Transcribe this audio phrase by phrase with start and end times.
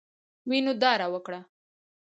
[0.49, 1.39] وینو داره وکړه.